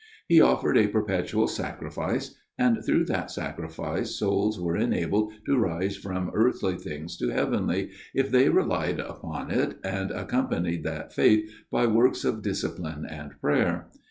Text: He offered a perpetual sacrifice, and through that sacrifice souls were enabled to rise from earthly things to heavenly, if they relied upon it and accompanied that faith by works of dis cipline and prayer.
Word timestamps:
He 0.27 0.41
offered 0.41 0.79
a 0.79 0.87
perpetual 0.87 1.45
sacrifice, 1.45 2.33
and 2.57 2.83
through 2.83 3.05
that 3.05 3.29
sacrifice 3.29 4.15
souls 4.17 4.59
were 4.59 4.75
enabled 4.75 5.31
to 5.45 5.59
rise 5.59 5.95
from 5.95 6.31
earthly 6.33 6.75
things 6.75 7.15
to 7.17 7.29
heavenly, 7.29 7.91
if 8.15 8.31
they 8.31 8.49
relied 8.49 8.99
upon 8.99 9.51
it 9.51 9.77
and 9.83 10.09
accompanied 10.09 10.83
that 10.85 11.13
faith 11.13 11.47
by 11.69 11.85
works 11.85 12.25
of 12.25 12.41
dis 12.41 12.63
cipline 12.65 13.03
and 13.07 13.39
prayer. 13.41 13.91